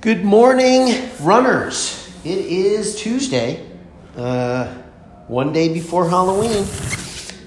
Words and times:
Good 0.00 0.24
morning, 0.24 1.10
runners. 1.20 2.08
It 2.24 2.38
is 2.38 2.94
Tuesday, 2.94 3.68
uh, 4.16 4.72
one 5.26 5.52
day 5.52 5.72
before 5.74 6.08
Halloween, 6.08 6.64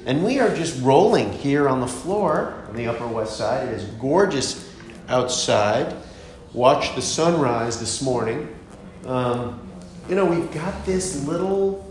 and 0.06 0.22
we 0.22 0.38
are 0.42 0.54
just 0.54 0.84
rolling 0.84 1.32
here 1.32 1.70
on 1.70 1.80
the 1.80 1.88
floor 1.88 2.66
on 2.68 2.76
the 2.76 2.88
Upper 2.88 3.08
West 3.08 3.38
Side. 3.38 3.70
It 3.70 3.76
is 3.76 3.86
gorgeous 3.92 4.70
outside. 5.08 5.96
Watched 6.52 6.96
the 6.96 7.02
sunrise 7.02 7.80
this 7.80 8.02
morning. 8.02 8.54
Um, 9.06 9.66
you 10.10 10.16
know, 10.16 10.26
we've 10.26 10.52
got 10.52 10.86
this 10.86 11.26
little, 11.26 11.90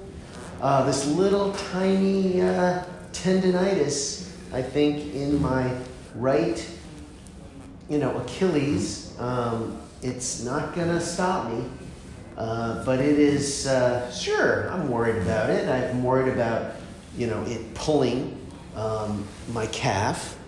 uh, 0.60 0.84
this 0.84 1.06
little 1.06 1.54
tiny 1.72 2.42
uh, 2.42 2.84
tendonitis, 3.12 4.28
I 4.52 4.60
think, 4.60 5.14
in 5.14 5.40
my 5.40 5.74
right, 6.14 6.68
you 7.88 7.96
know, 7.96 8.14
Achilles. 8.18 9.18
Um, 9.18 9.80
it's 10.02 10.42
not 10.42 10.74
going 10.74 10.88
to 10.88 11.00
stop 11.00 11.50
me. 11.50 11.64
Uh, 12.36 12.82
but 12.84 13.00
it 13.00 13.18
is, 13.18 13.66
uh, 13.66 14.10
sure, 14.10 14.70
I'm 14.70 14.88
worried 14.88 15.20
about 15.20 15.50
it. 15.50 15.68
I'm 15.68 16.02
worried 16.02 16.32
about, 16.32 16.72
you 17.16 17.26
know, 17.26 17.42
it 17.42 17.74
pulling 17.74 18.40
um, 18.74 19.26
my 19.52 19.66
calf. 19.66 20.38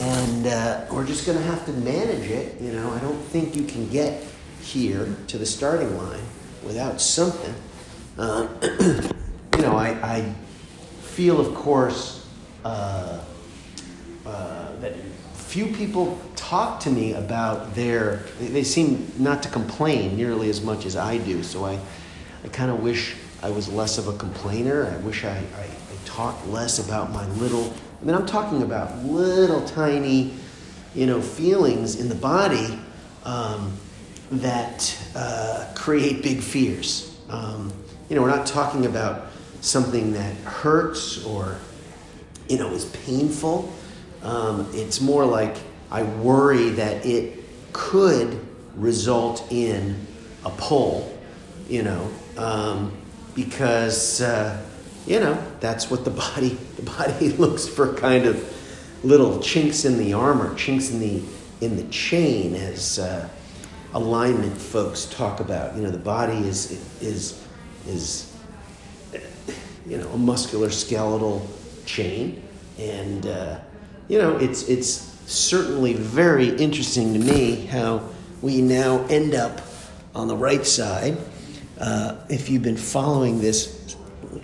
And 0.00 0.46
uh, 0.46 0.86
we're 0.90 1.06
just 1.06 1.24
going 1.24 1.38
to 1.38 1.44
have 1.44 1.64
to 1.66 1.72
manage 1.72 2.28
it. 2.30 2.60
You 2.60 2.72
know, 2.72 2.90
I 2.92 2.98
don't 2.98 3.20
think 3.26 3.54
you 3.54 3.64
can 3.64 3.88
get 3.88 4.24
here 4.60 5.14
to 5.28 5.38
the 5.38 5.46
starting 5.46 5.96
line 5.96 6.24
without 6.64 7.00
something. 7.00 7.54
Uh, 8.18 8.48
you 9.56 9.62
know, 9.62 9.76
I, 9.76 9.90
I, 10.02 10.34
feel, 11.02 11.40
of 11.40 11.54
course, 11.54 12.26
uh, 12.62 13.22
uh, 14.26 14.76
that 14.80 14.94
few 15.32 15.68
people 15.68 16.20
talk 16.46 16.78
to 16.78 16.90
me 16.90 17.12
about 17.12 17.74
their, 17.74 18.18
they 18.38 18.62
seem 18.62 19.10
not 19.18 19.42
to 19.42 19.48
complain 19.48 20.16
nearly 20.16 20.48
as 20.48 20.60
much 20.60 20.86
as 20.86 20.94
I 20.94 21.18
do. 21.18 21.42
So 21.42 21.64
I, 21.64 21.76
I 22.44 22.48
kind 22.48 22.70
of 22.70 22.80
wish 22.80 23.16
I 23.42 23.50
was 23.50 23.68
less 23.68 23.98
of 23.98 24.06
a 24.06 24.16
complainer. 24.16 24.86
I 24.86 24.96
wish 25.04 25.24
I, 25.24 25.30
I, 25.30 25.64
I 25.64 25.96
talked 26.04 26.46
less 26.46 26.78
about 26.78 27.10
my 27.10 27.26
little, 27.30 27.74
I 28.00 28.04
mean, 28.04 28.14
I'm 28.14 28.26
talking 28.26 28.62
about 28.62 28.96
little 29.04 29.66
tiny, 29.66 30.34
you 30.94 31.06
know, 31.06 31.20
feelings 31.20 32.00
in 32.00 32.08
the 32.08 32.14
body 32.14 32.78
um, 33.24 33.72
that 34.30 34.96
uh, 35.16 35.66
create 35.74 36.22
big 36.22 36.40
fears. 36.40 37.18
Um, 37.28 37.72
you 38.08 38.14
know, 38.14 38.22
we're 38.22 38.30
not 38.30 38.46
talking 38.46 38.86
about 38.86 39.32
something 39.62 40.12
that 40.12 40.36
hurts 40.44 41.24
or, 41.24 41.56
you 42.48 42.56
know, 42.56 42.70
is 42.70 42.84
painful. 42.84 43.72
Um, 44.22 44.68
it's 44.72 45.00
more 45.00 45.24
like 45.24 45.56
I 45.90 46.02
worry 46.02 46.70
that 46.70 47.06
it 47.06 47.44
could 47.72 48.38
result 48.74 49.46
in 49.50 50.06
a 50.44 50.50
pull, 50.50 51.16
you 51.68 51.82
know, 51.82 52.10
um, 52.36 52.92
because 53.34 54.20
uh, 54.20 54.62
you 55.06 55.20
know 55.20 55.42
that's 55.60 55.90
what 55.90 56.04
the 56.04 56.10
body 56.34 56.58
the 56.76 56.82
body 56.82 57.28
looks 57.38 57.66
for, 57.68 57.94
kind 57.94 58.26
of 58.26 58.52
little 59.04 59.40
chinks 59.40 59.84
in 59.84 59.98
the 59.98 60.12
armor, 60.12 60.54
chinks 60.54 60.90
in 60.90 61.00
the 61.00 61.22
in 61.60 61.76
the 61.76 61.84
chain, 61.84 62.54
as 62.54 62.98
uh, 62.98 63.28
alignment 63.94 64.56
folks 64.56 65.06
talk 65.06 65.40
about. 65.40 65.76
You 65.76 65.82
know, 65.82 65.90
the 65.90 65.98
body 65.98 66.36
is 66.38 66.72
is 67.00 67.42
is 67.86 68.32
you 69.86 69.98
know 69.98 70.08
a 70.08 70.18
muscular 70.18 70.70
skeletal 70.70 71.48
chain, 71.86 72.42
and 72.78 73.26
uh, 73.26 73.58
you 74.08 74.18
know, 74.18 74.36
it's, 74.36 74.68
it's 74.68 75.15
certainly 75.26 75.94
very 75.94 76.48
interesting 76.48 77.12
to 77.12 77.18
me 77.18 77.66
how 77.66 78.08
we 78.42 78.62
now 78.62 79.04
end 79.06 79.34
up 79.34 79.60
on 80.14 80.28
the 80.28 80.36
right 80.36 80.64
side. 80.64 81.16
Uh, 81.78 82.16
if 82.28 82.48
you've 82.48 82.62
been 82.62 82.76
following 82.76 83.40
this 83.40 83.96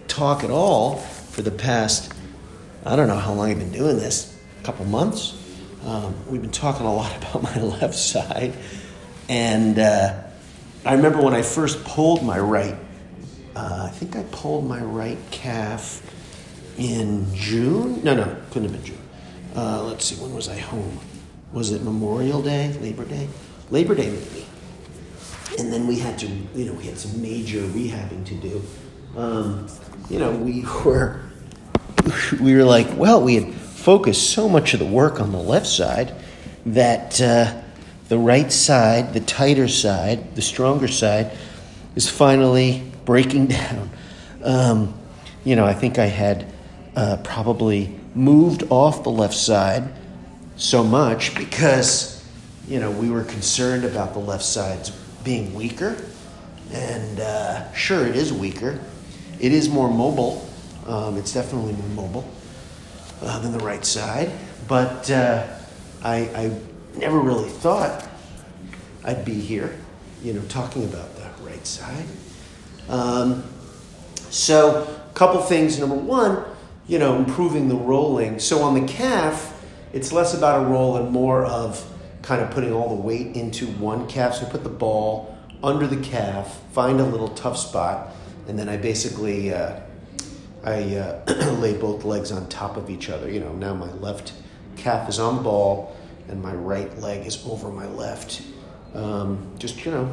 talk 0.09 0.45
at 0.45 0.51
all 0.51 0.97
for 0.97 1.43
the 1.43 1.51
past, 1.51 2.13
I 2.85 2.97
don't 2.97 3.09
know 3.09 3.17
how 3.17 3.33
long 3.33 3.51
I've 3.51 3.59
been 3.59 3.73
doing 3.73 3.97
this, 3.97 4.37
a 4.61 4.65
couple 4.65 4.85
months. 4.85 5.39
Um, 5.87 6.15
we've 6.29 6.43
been 6.43 6.51
talking 6.51 6.85
a 6.85 6.95
lot 6.95 7.17
about 7.17 7.43
my 7.43 7.61
left 7.61 7.95
side. 7.95 8.53
And 9.29 9.79
uh, 9.79 10.23
I 10.85 10.95
remember 10.95 11.23
when 11.23 11.35
I 11.35 11.43
first 11.43 11.85
pulled 11.85 12.23
my 12.25 12.39
right, 12.39 12.77
uh, 13.55 13.89
I 13.89 13.91
think 13.91 14.17
I 14.17 14.25
pulled 14.25 14.67
my 14.67 14.81
right 14.81 15.19
calf 15.31 16.03
in 16.77 17.33
June. 17.35 18.03
No, 18.03 18.15
no, 18.15 18.37
couldn't 18.51 18.71
have 18.71 18.73
been 18.73 18.85
June. 18.85 19.02
Uh, 19.55 19.83
let's 19.85 20.07
see, 20.07 20.23
when 20.23 20.35
was 20.35 20.49
I 20.49 20.59
home? 20.59 20.99
Was 21.53 21.73
it 21.73 21.83
Memorial 21.83 22.41
Day, 22.43 22.73
Labor 22.81 23.05
Day? 23.05 23.29
Labor 23.71 23.95
Day, 23.95 24.11
maybe. 24.11 24.47
And 25.59 25.73
then 25.73 25.87
we 25.87 25.99
had 25.99 26.19
to, 26.21 26.27
you 26.27 26.65
know, 26.65 26.73
we 26.73 26.85
had 26.85 26.99
some 26.99 27.21
major 27.21 27.61
rehabbing 27.61 28.25
to 28.27 28.35
do. 28.35 28.63
Um, 29.17 29.69
you 30.09 30.19
know, 30.19 30.33
we 30.33 30.65
were, 30.85 31.21
we 32.41 32.55
were 32.55 32.65
like, 32.65 32.89
well, 32.97 33.23
we 33.23 33.35
had 33.35 33.53
focused 33.53 34.31
so 34.31 34.49
much 34.49 34.73
of 34.75 34.81
the 34.81 34.87
work 34.87 35.21
on 35.21 35.33
the 35.33 35.39
left 35.39 35.67
side 35.67 36.15
that 36.65 37.21
uh, 37.21 37.61
the 38.09 38.19
right 38.19 38.51
side, 38.51 39.13
the 39.13 39.21
tighter 39.21 39.69
side, 39.69 40.35
the 40.35 40.43
stronger 40.43 40.89
side, 40.89 41.37
is 41.97 42.09
finally 42.09 42.83
breaking 43.05 43.47
down. 43.49 43.91
Um, 44.43 44.95
you 45.45 45.57
know, 45.57 45.67
I 45.67 45.75
think 45.75 45.99
I 45.99 46.07
had 46.07 46.52
uh, 46.97 47.17
probably 47.25 47.99
moved 48.15 48.65
off 48.71 49.03
the 49.03 49.11
left 49.11 49.35
side 49.35 49.93
so 50.57 50.85
much 50.85 51.35
because, 51.35 52.25
you 52.69 52.79
know, 52.79 52.91
we 52.91 53.11
were 53.11 53.25
concerned 53.25 53.85
about 53.85 54.13
the 54.13 54.19
left 54.19 54.45
side's 54.45 54.91
being 55.25 55.55
weaker. 55.55 55.97
And 56.73 57.21
uh, 57.21 57.73
sure, 57.73 58.07
it 58.07 58.17
is 58.17 58.33
weaker. 58.33 58.81
It 59.41 59.53
is 59.53 59.69
more 59.69 59.91
mobile. 59.91 60.49
Um, 60.87 61.17
it's 61.17 61.33
definitely 61.33 61.73
more 61.73 62.07
mobile 62.07 62.31
uh, 63.23 63.39
than 63.41 63.53
the 63.53 63.65
right 63.65 63.85
side. 63.85 64.31
But 64.69 65.11
uh, 65.11 65.47
I, 66.03 66.17
I 66.17 66.59
never 66.97 67.19
really 67.19 67.49
thought 67.49 68.09
I'd 69.05 69.25
be 69.25 69.35
here, 69.35 69.77
you 70.23 70.33
know, 70.33 70.43
talking 70.49 70.85
about 70.85 71.15
the 71.17 71.31
right 71.45 71.67
side. 71.67 72.07
Um, 72.89 73.45
so, 74.31 74.85
a 74.85 75.15
couple 75.15 75.41
things. 75.43 75.79
Number 75.79 75.95
one, 75.95 76.45
you 76.87 76.99
know, 76.99 77.17
improving 77.17 77.69
the 77.69 77.77
rolling. 77.77 78.39
So 78.39 78.63
on 78.63 78.75
the 78.75 78.87
calf, 78.93 79.65
it's 79.93 80.13
less 80.13 80.35
about 80.35 80.65
a 80.65 80.67
roll 80.67 80.97
and 80.97 81.11
more 81.11 81.45
of 81.45 81.89
kind 82.23 82.41
of 82.41 82.51
putting 82.51 82.73
all 82.73 82.89
the 82.89 83.03
weight 83.03 83.37
into 83.37 83.67
one 83.67 84.07
calf. 84.09 84.35
So 84.35 84.47
I 84.47 84.51
put 84.51 84.63
the 84.63 84.69
ball 84.69 85.37
under 85.63 85.87
the 85.87 86.03
calf, 86.03 86.61
find 86.73 87.01
a 87.01 87.05
little 87.05 87.29
tough 87.29 87.57
spot, 87.57 88.15
and 88.49 88.59
then 88.59 88.69
I 88.69 88.77
basically 88.77 89.53
uh, 89.53 89.81
I 90.65 90.97
uh, 90.97 91.53
lay 91.61 91.77
both 91.77 92.05
legs 92.05 92.33
on 92.33 92.49
top 92.49 92.77
of 92.77 92.91
each 92.91 93.09
other. 93.11 93.31
You 93.31 93.41
know, 93.41 93.53
now 93.53 93.75
my 93.75 93.91
left 93.95 94.33
calf 94.77 95.09
is 95.09 95.19
on 95.19 95.37
the 95.37 95.43
ball 95.43 95.97
and 96.29 96.43
my 96.43 96.55
right 96.55 96.97
leg 96.99 97.27
is 97.27 97.45
over 97.47 97.69
my 97.69 97.87
left. 97.87 98.43
Um, 98.95 99.53
just 99.59 99.85
you 99.85 99.91
know, 99.91 100.13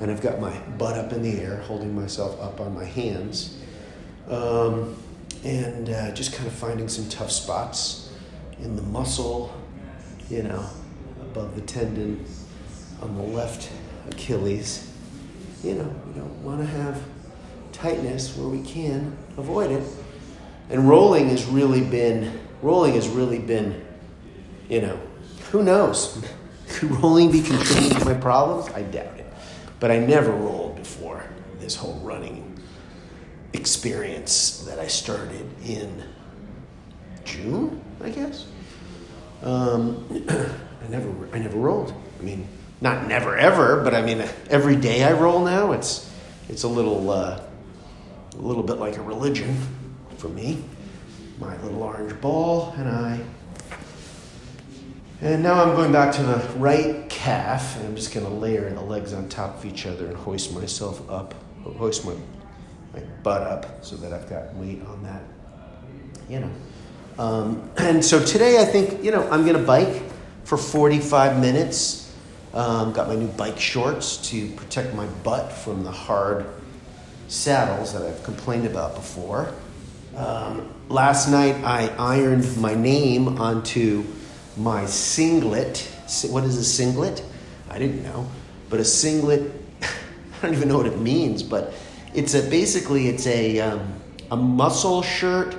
and 0.00 0.10
I've 0.10 0.20
got 0.20 0.40
my 0.40 0.56
butt 0.78 0.96
up 0.96 1.12
in 1.12 1.22
the 1.22 1.40
air, 1.40 1.58
holding 1.62 1.94
myself 1.94 2.40
up 2.40 2.60
on 2.60 2.74
my 2.74 2.84
hands. 2.84 3.56
Um, 4.28 4.96
and 5.44 5.90
uh, 5.90 6.10
just 6.12 6.32
kind 6.32 6.46
of 6.46 6.52
finding 6.52 6.88
some 6.88 7.08
tough 7.08 7.30
spots 7.30 8.12
in 8.60 8.76
the 8.76 8.82
muscle, 8.82 9.54
you 10.28 10.42
know, 10.42 10.68
above 11.20 11.54
the 11.54 11.60
tendon 11.62 12.24
on 13.00 13.16
the 13.16 13.22
left 13.22 13.70
Achilles. 14.10 14.92
You 15.62 15.74
know, 15.74 15.94
we 16.06 16.12
don't 16.14 16.42
want 16.42 16.60
to 16.60 16.66
have 16.66 17.02
tightness 17.72 18.36
where 18.36 18.48
we 18.48 18.62
can 18.62 19.16
avoid 19.36 19.70
it. 19.70 19.82
And 20.70 20.88
rolling 20.88 21.28
has 21.30 21.46
really 21.46 21.82
been, 21.82 22.38
rolling 22.62 22.94
has 22.94 23.08
really 23.08 23.38
been, 23.38 23.84
you 24.68 24.82
know, 24.82 25.00
who 25.50 25.62
knows? 25.62 26.22
Could 26.68 26.90
rolling 26.90 27.32
be 27.32 27.42
contributing 27.42 27.98
to 27.98 28.04
my 28.04 28.14
problems? 28.14 28.68
I 28.74 28.82
doubt 28.82 29.18
it. 29.18 29.26
But 29.80 29.90
I 29.90 29.98
never 29.98 30.30
rolled 30.30 30.76
before 30.76 31.24
this 31.60 31.74
whole 31.74 31.98
running 32.00 32.47
experience 33.52 34.64
that 34.66 34.78
I 34.78 34.86
started 34.86 35.46
in 35.64 36.02
June, 37.24 37.80
I 38.02 38.10
guess. 38.10 38.46
Um, 39.42 40.26
I 40.28 40.88
never, 40.88 41.28
I 41.32 41.38
never 41.38 41.58
rolled. 41.58 41.92
I 42.18 42.22
mean, 42.22 42.46
not 42.80 43.06
never 43.06 43.36
ever, 43.36 43.82
but 43.82 43.94
I 43.94 44.02
mean, 44.02 44.24
every 44.50 44.76
day 44.76 45.04
I 45.04 45.12
roll 45.12 45.44
now. 45.44 45.72
It's, 45.72 46.10
it's 46.48 46.62
a 46.62 46.68
little, 46.68 47.10
uh, 47.10 47.40
a 48.34 48.40
little 48.40 48.62
bit 48.62 48.78
like 48.78 48.96
a 48.96 49.02
religion 49.02 49.56
for 50.16 50.28
me. 50.28 50.62
My 51.38 51.60
little 51.62 51.82
orange 51.82 52.20
ball 52.20 52.74
and 52.76 52.88
I. 52.88 53.20
And 55.20 55.42
now 55.42 55.62
I'm 55.62 55.74
going 55.74 55.90
back 55.90 56.14
to 56.14 56.22
the 56.22 56.38
right 56.58 57.08
calf, 57.08 57.76
and 57.76 57.86
I'm 57.86 57.96
just 57.96 58.14
going 58.14 58.24
to 58.24 58.32
layer 58.32 58.70
the 58.70 58.80
legs 58.80 59.12
on 59.12 59.28
top 59.28 59.58
of 59.58 59.66
each 59.66 59.84
other 59.84 60.06
and 60.06 60.16
hoist 60.16 60.54
myself 60.54 61.08
up, 61.10 61.34
hoist 61.64 62.04
my 62.04 62.14
my 62.98 63.06
butt 63.22 63.42
up 63.42 63.84
so 63.84 63.96
that 63.96 64.12
I've 64.12 64.28
got 64.28 64.54
weight 64.54 64.82
on 64.86 65.02
that, 65.02 65.22
you 66.28 66.40
know. 66.40 66.50
Um, 67.18 67.70
and 67.76 68.04
so 68.04 68.24
today 68.24 68.60
I 68.60 68.64
think, 68.64 69.02
you 69.02 69.10
know, 69.10 69.28
I'm 69.30 69.44
going 69.44 69.56
to 69.56 69.62
bike 69.62 70.02
for 70.44 70.56
45 70.56 71.40
minutes. 71.40 72.04
Um, 72.54 72.92
got 72.92 73.08
my 73.08 73.14
new 73.14 73.28
bike 73.28 73.58
shorts 73.58 74.16
to 74.30 74.48
protect 74.52 74.94
my 74.94 75.06
butt 75.22 75.52
from 75.52 75.84
the 75.84 75.92
hard 75.92 76.46
saddles 77.28 77.92
that 77.92 78.02
I've 78.02 78.22
complained 78.22 78.66
about 78.66 78.94
before. 78.94 79.52
Um, 80.16 80.72
last 80.88 81.28
night 81.28 81.56
I 81.56 81.88
ironed 81.98 82.56
my 82.56 82.74
name 82.74 83.38
onto 83.38 84.04
my 84.56 84.86
singlet. 84.86 85.86
What 86.30 86.44
is 86.44 86.56
a 86.56 86.64
singlet? 86.64 87.22
I 87.68 87.78
didn't 87.78 88.02
know, 88.02 88.26
but 88.70 88.80
a 88.80 88.84
singlet. 88.84 89.52
I 89.82 89.86
don't 90.42 90.54
even 90.54 90.68
know 90.68 90.78
what 90.78 90.86
it 90.86 90.98
means, 90.98 91.42
but 91.42 91.74
it's 92.14 92.34
a 92.34 92.42
basically 92.48 93.08
it's 93.08 93.26
a 93.26 93.60
um, 93.60 93.94
a 94.30 94.36
muscle 94.36 95.02
shirt, 95.02 95.56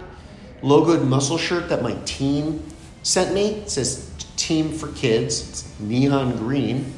logoed 0.61 1.05
muscle 1.05 1.37
shirt 1.37 1.69
that 1.69 1.81
my 1.81 1.93
team 2.05 2.63
sent 3.03 3.33
me. 3.33 3.51
It 3.51 3.69
says 3.69 4.11
"Team 4.37 4.71
for 4.71 4.91
Kids." 4.93 5.49
It's 5.49 5.79
neon 5.79 6.37
green, 6.37 6.93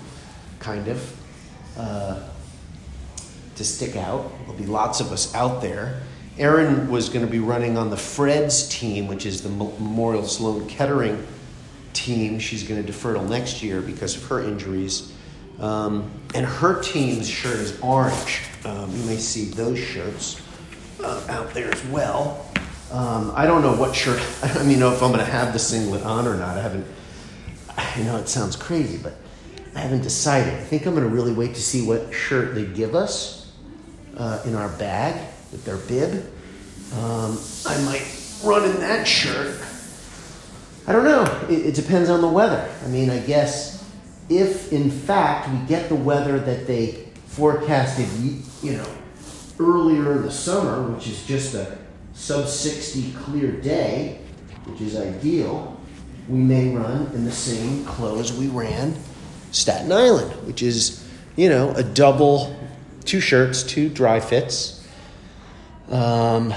kind 0.60 0.88
of. 0.88 1.18
Uh, 1.78 2.28
to 3.56 3.64
stick 3.68 3.96
out. 3.96 4.32
There'll 4.40 4.54
be 4.54 4.66
lots 4.66 5.00
of 5.00 5.12
us 5.12 5.34
out 5.36 5.62
there. 5.62 6.02
Erin 6.38 6.90
was 6.90 7.10
going 7.10 7.26
to 7.26 7.32
be 7.32 7.40
running 7.40 7.78
on 7.78 7.90
the 7.90 7.98
Fred's 7.98 8.68
team, 8.70 9.08
which 9.08 9.26
is 9.26 9.44
the 9.44 9.50
Memorial 9.50 10.24
Sloan 10.24 10.68
Kettering 10.68 11.26
team. 11.94 12.40
She's 12.40 12.64
going 12.64 12.82
to 12.82 12.86
defer 12.86 13.14
till 13.14 13.24
next 13.24 13.62
year 13.62 13.82
because 13.82 14.16
of 14.16 14.24
her 14.26 14.44
injuries. 14.44 15.14
Um, 15.62 16.12
and 16.34 16.46
her 16.46 16.82
team's 16.82 17.30
shirt 17.30 17.60
is 17.60 17.80
orange. 17.82 18.42
Um, 18.66 18.92
you 18.92 19.04
may 19.06 19.18
see 19.18 19.46
those 19.46 19.78
shirts 19.78 20.42
uh, 21.04 21.24
out 21.30 21.54
there 21.54 21.72
as 21.72 21.86
well. 21.86 22.48
Um, 22.92 23.32
I 23.36 23.46
don't 23.46 23.62
know 23.62 23.76
what 23.76 23.96
shirt, 23.96 24.20
I 24.44 24.54
don't 24.54 24.68
even 24.68 24.80
know 24.80 24.92
if 24.92 25.02
I'm 25.02 25.12
going 25.12 25.24
to 25.24 25.32
have 25.32 25.54
the 25.54 25.60
singlet 25.60 26.04
on 26.04 26.28
or 26.28 26.36
not. 26.36 26.58
I 26.58 26.62
haven't, 26.62 26.86
I 27.78 28.02
know 28.04 28.18
it 28.18 28.28
sounds 28.28 28.56
crazy, 28.56 28.98
but 28.98 29.14
I 29.76 29.80
haven't 29.80 30.02
decided. 30.02 30.54
I 30.54 30.58
think 30.58 30.86
I'm 30.86 30.96
going 30.96 31.08
to 31.08 31.14
really 31.14 31.34
wait 31.34 31.54
to 31.56 31.62
see 31.62 31.86
what 31.86 32.12
shirt 32.14 32.56
they 32.56 32.66
give 32.66 32.96
us 32.96 33.54
uh, 34.18 34.42
in 34.46 34.56
our 34.56 34.70
bag 34.70 35.16
with 35.52 35.64
their 35.64 35.78
bib. 35.78 36.26
Um, 36.98 37.38
I 37.66 37.82
might 37.86 38.04
run 38.44 38.70
in 38.70 38.80
that 38.82 39.08
shirt. 39.08 39.62
I 40.88 40.92
don't 40.92 41.06
know. 41.06 41.24
It, 41.50 41.68
it 41.68 41.76
depends 41.76 42.10
on 42.10 42.22
the 42.22 42.28
weather. 42.28 42.70
I 42.84 42.88
mean, 42.88 43.10
I 43.10 43.20
guess 43.20 43.81
if 44.32 44.72
in 44.72 44.90
fact 44.90 45.50
we 45.50 45.58
get 45.68 45.90
the 45.90 45.96
weather 45.96 46.40
that 46.40 46.66
they 46.66 47.06
forecasted, 47.28 48.08
you 48.64 48.78
know, 48.78 48.88
earlier 49.60 50.14
in 50.14 50.22
the 50.22 50.32
summer, 50.32 50.84
which 50.90 51.08
is 51.08 51.26
just 51.26 51.54
a 51.54 51.78
sub 52.14 52.48
60 52.48 53.12
clear 53.14 53.52
day, 53.52 54.20
which 54.66 54.82
is 54.82 54.96
ideal, 54.96 55.78
we 56.30 56.40
may 56.40 56.74
run 56.74 57.08
in 57.14 57.26
the 57.26 57.32
same 57.32 57.84
clothes 57.86 58.32
we 58.34 58.48
ran 58.48 58.96
Staten 59.52 59.92
Island, 59.92 60.32
which 60.48 60.64
is, 60.64 61.06
you 61.36 61.50
know, 61.50 61.72
a 61.72 61.84
double, 61.84 62.56
two 63.04 63.20
shirts, 63.20 63.64
two 63.64 63.90
dry 63.90 64.22
fits, 64.22 64.88
um, 65.90 66.54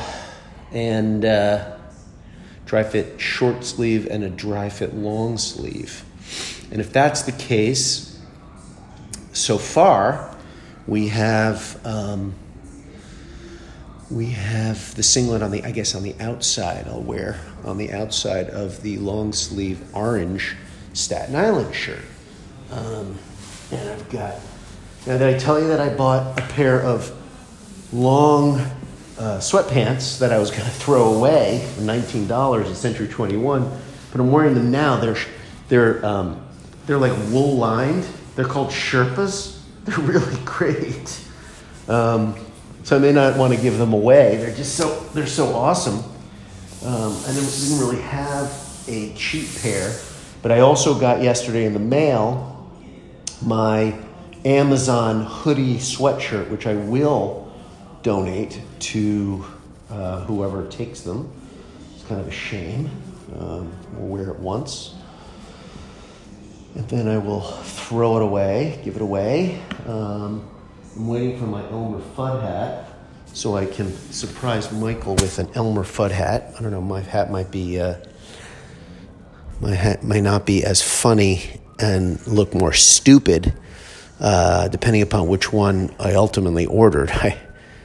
and 0.70 1.24
uh, 1.24 1.76
dry 2.66 2.84
fit 2.84 3.20
short 3.20 3.64
sleeve 3.64 4.06
and 4.08 4.22
a 4.22 4.30
dry 4.30 4.68
fit 4.68 4.94
long 4.94 5.38
sleeve. 5.38 6.04
And 6.70 6.80
if 6.80 6.92
that's 6.92 7.22
the 7.22 7.32
case, 7.32 8.20
so 9.32 9.58
far, 9.58 10.34
we 10.86 11.08
have. 11.08 11.80
Um, 11.86 12.34
we 14.10 14.26
have 14.26 14.94
the 14.94 15.02
singlet 15.02 15.42
on 15.42 15.50
the, 15.50 15.64
I 15.64 15.70
guess, 15.70 15.94
on 15.94 16.02
the 16.02 16.14
outside. 16.20 16.86
I'll 16.86 17.02
wear 17.02 17.40
on 17.64 17.78
the 17.78 17.92
outside 17.92 18.50
of 18.50 18.82
the 18.82 18.98
long 18.98 19.32
sleeve 19.32 19.82
orange 19.94 20.56
Staten 20.92 21.34
Island 21.34 21.74
shirt. 21.74 22.04
Um, 22.70 23.18
and 23.72 23.90
I've 23.90 24.08
got. 24.10 24.34
Now, 25.06 25.18
did 25.18 25.34
I 25.34 25.38
tell 25.38 25.60
you 25.60 25.68
that 25.68 25.80
I 25.80 25.88
bought 25.88 26.38
a 26.38 26.42
pair 26.48 26.80
of 26.80 27.12
long 27.92 28.58
uh, 29.18 29.38
sweatpants 29.38 30.18
that 30.18 30.32
I 30.32 30.38
was 30.38 30.50
going 30.50 30.62
to 30.64 30.70
throw 30.70 31.14
away 31.14 31.66
for 31.74 31.82
$19 31.82 32.70
at 32.70 32.76
Century 32.76 33.08
21? 33.08 33.80
But 34.12 34.20
I'm 34.20 34.30
wearing 34.30 34.54
them 34.54 34.70
now. 34.70 35.00
They're, 35.00 35.16
they're, 35.68 36.04
um, 36.04 36.43
they're 36.86 36.98
like 36.98 37.16
wool 37.30 37.56
lined. 37.56 38.06
They're 38.36 38.44
called 38.44 38.70
Sherpas. 38.70 39.60
They're 39.84 39.98
really 39.98 40.38
great. 40.46 41.20
Um, 41.88 42.34
so 42.84 42.96
I 42.96 42.98
may 42.98 43.12
not 43.12 43.36
want 43.36 43.54
to 43.54 43.60
give 43.60 43.76
them 43.76 43.92
away. 43.92 44.38
They're 44.38 44.54
just 44.54 44.76
so 44.76 45.00
they're 45.12 45.26
so 45.26 45.54
awesome. 45.54 45.98
Um, 46.84 47.14
I 47.26 47.32
didn't 47.32 47.78
really 47.78 48.00
have 48.00 48.50
a 48.88 49.12
cheap 49.14 49.46
pair, 49.60 49.94
but 50.42 50.52
I 50.52 50.60
also 50.60 50.98
got 50.98 51.22
yesterday 51.22 51.66
in 51.66 51.74
the 51.74 51.78
mail 51.78 52.54
my 53.42 53.94
Amazon 54.44 55.24
hoodie 55.24 55.76
sweatshirt, 55.76 56.48
which 56.50 56.66
I 56.66 56.74
will 56.74 57.52
donate 58.02 58.60
to 58.80 59.44
uh, 59.90 60.20
whoever 60.24 60.66
takes 60.68 61.00
them. 61.00 61.30
It's 61.94 62.04
kind 62.04 62.20
of 62.20 62.28
a 62.28 62.32
shame. 62.32 62.90
Um, 63.38 63.72
we'll 63.94 64.08
wear 64.08 64.30
it 64.30 64.38
once. 64.38 64.94
And 66.74 66.88
then 66.88 67.08
I 67.08 67.18
will 67.18 67.40
throw 67.40 68.16
it 68.16 68.22
away, 68.22 68.80
give 68.84 68.96
it 68.96 69.02
away. 69.02 69.62
Um, 69.86 70.48
I'm 70.96 71.06
waiting 71.08 71.38
for 71.38 71.46
my 71.46 71.62
Elmer 71.70 72.00
Fudd 72.16 72.42
hat 72.42 72.90
so 73.32 73.56
I 73.56 73.66
can 73.66 73.92
surprise 74.12 74.72
Michael 74.72 75.14
with 75.16 75.38
an 75.38 75.48
Elmer 75.54 75.84
Fudd 75.84 76.10
hat. 76.10 76.52
I 76.58 76.62
don't 76.62 76.70
know, 76.70 76.80
my 76.80 77.00
hat 77.00 77.30
might 77.30 77.50
be, 77.50 77.80
uh, 77.80 77.96
my 79.60 79.74
hat 79.74 80.02
might 80.02 80.22
not 80.22 80.46
be 80.46 80.64
as 80.64 80.82
funny 80.82 81.60
and 81.78 82.24
look 82.26 82.54
more 82.54 82.72
stupid, 82.72 83.52
uh, 84.20 84.68
depending 84.68 85.02
upon 85.02 85.28
which 85.28 85.52
one 85.52 85.94
I 85.98 86.14
ultimately 86.14 86.66
ordered. 86.66 87.10
I 87.12 87.38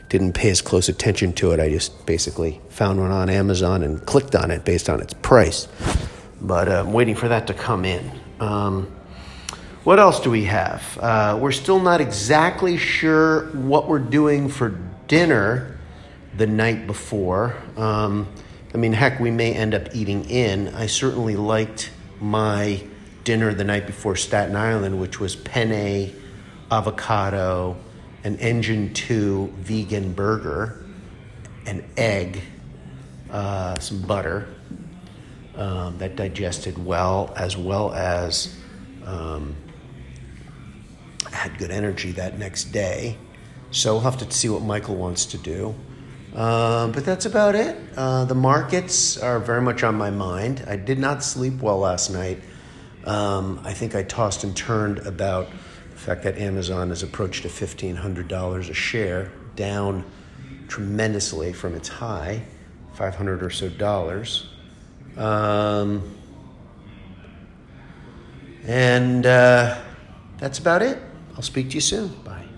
didn't 0.09 0.33
pay 0.33 0.49
as 0.49 0.61
close 0.61 0.89
attention 0.89 1.33
to 1.33 1.51
it. 1.51 1.59
I 1.59 1.69
just 1.69 2.05
basically 2.05 2.59
found 2.69 2.99
one 2.99 3.11
on 3.11 3.29
Amazon 3.29 3.83
and 3.83 4.03
clicked 4.05 4.35
on 4.35 4.49
it 4.49 4.65
based 4.65 4.89
on 4.89 4.99
its 4.99 5.13
price. 5.13 5.67
But 6.41 6.67
uh, 6.67 6.79
I'm 6.81 6.93
waiting 6.93 7.15
for 7.15 7.27
that 7.27 7.47
to 7.47 7.53
come 7.53 7.85
in. 7.85 8.11
Um, 8.39 8.91
what 9.83 9.99
else 9.99 10.19
do 10.19 10.29
we 10.29 10.45
have? 10.45 10.97
Uh, 11.01 11.37
we're 11.41 11.51
still 11.51 11.79
not 11.79 12.01
exactly 12.01 12.77
sure 12.77 13.47
what 13.51 13.87
we're 13.87 13.99
doing 13.99 14.49
for 14.49 14.77
dinner 15.07 15.77
the 16.37 16.47
night 16.47 16.85
before. 16.85 17.55
Um, 17.75 18.27
I 18.73 18.77
mean, 18.77 18.93
heck, 18.93 19.19
we 19.19 19.31
may 19.31 19.53
end 19.53 19.73
up 19.73 19.95
eating 19.95 20.29
in. 20.29 20.69
I 20.69 20.85
certainly 20.85 21.35
liked 21.35 21.91
my 22.21 22.83
dinner 23.23 23.53
the 23.53 23.63
night 23.63 23.87
before 23.87 24.15
Staten 24.15 24.55
Island, 24.55 24.99
which 24.99 25.19
was 25.19 25.35
penne, 25.35 26.13
avocado, 26.69 27.77
an 28.23 28.37
Engine 28.37 28.93
2 28.93 29.53
vegan 29.57 30.13
burger, 30.13 30.85
an 31.65 31.83
egg, 31.97 32.41
uh, 33.31 33.79
some 33.79 34.01
butter 34.01 34.47
um, 35.59 35.97
that 35.97 36.15
digested 36.15 36.83
well, 36.83 37.33
as 37.35 37.57
well 37.57 37.93
as 37.93 38.55
um, 39.05 39.55
had 41.31 41.57
good 41.57 41.69
energy 41.69 42.11
that 42.13 42.39
next 42.39 42.71
day. 42.71 43.17
So 43.71 43.93
we'll 43.93 44.01
have 44.01 44.17
to 44.17 44.31
see 44.31 44.49
what 44.49 44.63
Michael 44.63 44.95
wants 44.95 45.25
to 45.27 45.37
do. 45.37 45.75
Uh, 46.33 46.87
but 46.87 47.03
that's 47.03 47.25
about 47.25 47.55
it. 47.55 47.75
Uh, 47.97 48.23
the 48.23 48.35
markets 48.35 49.17
are 49.17 49.39
very 49.39 49.61
much 49.61 49.83
on 49.83 49.95
my 49.95 50.09
mind. 50.09 50.63
I 50.65 50.77
did 50.77 50.97
not 50.97 51.23
sleep 51.23 51.61
well 51.61 51.79
last 51.79 52.09
night. 52.09 52.39
Um, 53.05 53.59
I 53.63 53.73
think 53.73 53.95
I 53.95 54.03
tossed 54.03 54.43
and 54.43 54.55
turned 54.55 54.99
about 54.99 55.49
the 55.91 55.97
fact 55.97 56.23
that 56.23 56.37
Amazon 56.37 56.89
has 56.89 57.03
approached 57.03 57.43
to 57.43 57.49
$1,500 57.49 58.69
a 58.69 58.73
share, 58.73 59.31
down 59.55 60.05
tremendously 60.69 61.51
from 61.51 61.73
its 61.75 61.89
high, 61.89 62.43
500 62.93 63.43
or 63.43 63.49
so 63.49 63.67
dollars. 63.67 64.47
Um, 65.19 66.15
and 68.65 69.25
uh, 69.25 69.77
that's 70.37 70.59
about 70.59 70.81
it. 70.81 70.97
I'll 71.35 71.41
speak 71.41 71.69
to 71.69 71.75
you 71.75 71.81
soon. 71.81 72.07
Bye. 72.23 72.48